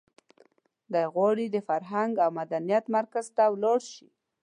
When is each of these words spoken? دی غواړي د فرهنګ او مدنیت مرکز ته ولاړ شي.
دی 0.91 1.03
غواړي 1.13 1.45
د 1.51 1.57
فرهنګ 1.67 2.13
او 2.23 2.29
مدنیت 2.39 2.85
مرکز 2.97 3.25
ته 3.35 3.43
ولاړ 3.53 3.79
شي. 3.91 4.07